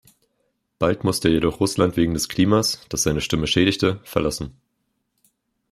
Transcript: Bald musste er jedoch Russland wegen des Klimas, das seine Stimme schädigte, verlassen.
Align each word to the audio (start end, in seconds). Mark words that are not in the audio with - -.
Bald 0.79 1.03
musste 1.03 1.27
er 1.27 1.35
jedoch 1.35 1.59
Russland 1.59 1.95
wegen 1.95 2.15
des 2.15 2.27
Klimas, 2.27 2.81
das 2.89 3.03
seine 3.03 3.21
Stimme 3.21 3.45
schädigte, 3.45 3.99
verlassen. 4.03 4.59